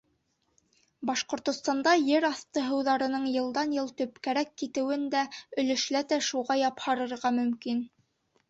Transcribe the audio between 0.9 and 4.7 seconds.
Башҡортостанда ер аҫты һыуҙарының йылдан-йыл төпкәрәк